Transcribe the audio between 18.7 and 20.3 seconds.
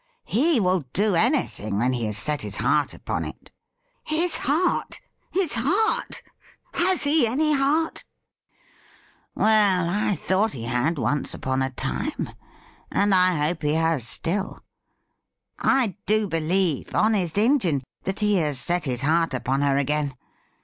his heart upon her again.